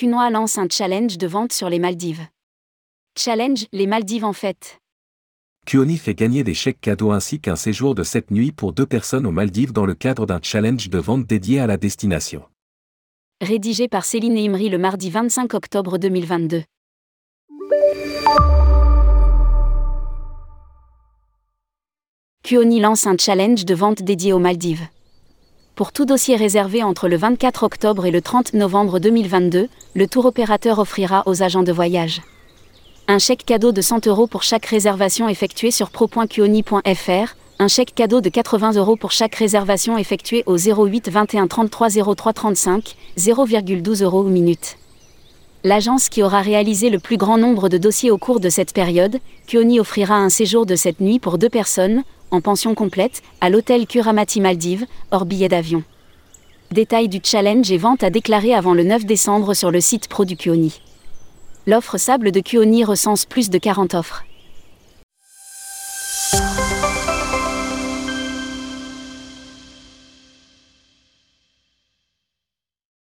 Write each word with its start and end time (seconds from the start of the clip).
Kunoa 0.00 0.30
lance 0.30 0.56
un 0.56 0.66
challenge 0.66 1.18
de 1.18 1.26
vente 1.26 1.52
sur 1.52 1.68
les 1.68 1.78
Maldives. 1.78 2.26
Challenge 3.18 3.66
les 3.70 3.86
Maldives 3.86 4.24
en 4.24 4.32
fête. 4.32 4.78
Kuoni 5.66 5.98
fait 5.98 6.14
gagner 6.14 6.42
des 6.42 6.54
chèques 6.54 6.80
cadeaux 6.80 7.10
ainsi 7.10 7.38
qu'un 7.38 7.54
séjour 7.54 7.94
de 7.94 8.02
7 8.02 8.30
nuits 8.30 8.50
pour 8.50 8.72
deux 8.72 8.86
personnes 8.86 9.26
aux 9.26 9.30
Maldives 9.30 9.74
dans 9.74 9.84
le 9.84 9.92
cadre 9.92 10.24
d'un 10.24 10.40
challenge 10.42 10.88
de 10.88 10.98
vente 10.98 11.26
dédié 11.26 11.60
à 11.60 11.66
la 11.66 11.76
destination. 11.76 12.44
Rédigé 13.42 13.88
par 13.88 14.06
Céline 14.06 14.38
Imri 14.38 14.70
le 14.70 14.78
mardi 14.78 15.10
25 15.10 15.52
octobre 15.52 15.98
2022. 15.98 16.62
Kuoni 22.42 22.80
lance 22.80 23.06
un 23.06 23.18
challenge 23.18 23.66
de 23.66 23.74
vente 23.74 24.00
dédié 24.00 24.32
aux 24.32 24.38
Maldives. 24.38 24.88
Pour 25.80 25.92
tout 25.92 26.04
dossier 26.04 26.36
réservé 26.36 26.82
entre 26.82 27.08
le 27.08 27.16
24 27.16 27.62
octobre 27.62 28.04
et 28.04 28.10
le 28.10 28.20
30 28.20 28.52
novembre 28.52 28.98
2022, 28.98 29.70
le 29.94 30.06
tour 30.06 30.26
opérateur 30.26 30.78
offrira 30.78 31.22
aux 31.24 31.42
agents 31.42 31.62
de 31.62 31.72
voyage 31.72 32.20
un 33.08 33.18
chèque 33.18 33.46
cadeau 33.46 33.72
de 33.72 33.80
100 33.80 34.06
euros 34.06 34.26
pour 34.26 34.42
chaque 34.42 34.66
réservation 34.66 35.26
effectuée 35.26 35.70
sur 35.70 35.88
pro.kuoni.fr, 35.88 37.34
un 37.58 37.68
chèque 37.68 37.94
cadeau 37.94 38.20
de 38.20 38.28
80 38.28 38.72
euros 38.72 38.96
pour 38.96 39.10
chaque 39.10 39.34
réservation 39.36 39.96
effectuée 39.96 40.42
au 40.44 40.58
08 40.58 41.08
21 41.08 41.46
33 41.46 41.88
03 42.14 42.32
35, 42.34 42.96
0,12 43.16 44.04
euros 44.04 44.24
minute. 44.24 44.76
L'agence 45.64 46.10
qui 46.10 46.22
aura 46.22 46.42
réalisé 46.42 46.90
le 46.90 46.98
plus 46.98 47.16
grand 47.16 47.38
nombre 47.38 47.70
de 47.70 47.78
dossiers 47.78 48.10
au 48.10 48.18
cours 48.18 48.40
de 48.40 48.50
cette 48.50 48.74
période, 48.74 49.18
Kuoni 49.46 49.80
offrira 49.80 50.16
un 50.16 50.28
séjour 50.28 50.66
de 50.66 50.76
cette 50.76 51.00
nuit 51.00 51.18
pour 51.18 51.38
deux 51.38 51.48
personnes, 51.48 52.02
en 52.30 52.40
pension 52.40 52.74
complète, 52.74 53.22
à 53.40 53.50
l'hôtel 53.50 53.86
Kuramati 53.86 54.40
Maldives, 54.40 54.86
hors 55.10 55.24
billet 55.24 55.48
d'avion. 55.48 55.82
Détail 56.70 57.08
du 57.08 57.20
challenge 57.22 57.70
et 57.72 57.78
vente 57.78 58.04
à 58.04 58.10
déclarer 58.10 58.54
avant 58.54 58.74
le 58.74 58.84
9 58.84 59.04
décembre 59.04 59.54
sur 59.54 59.70
le 59.70 59.80
site 59.80 60.08
pro 60.08 60.24
du 60.24 60.36
Kuoni. 60.36 60.80
L'offre 61.66 61.98
sable 61.98 62.32
de 62.32 62.40
Kuoni 62.40 62.84
recense 62.84 63.26
plus 63.26 63.50
de 63.50 63.58
40 63.58 63.94
offres. 63.94 64.24